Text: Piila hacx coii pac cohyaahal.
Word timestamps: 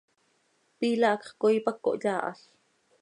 Piila 0.77 1.07
hacx 1.13 1.25
coii 1.41 1.63
pac 1.65 1.77
cohyaahal. 1.85 2.39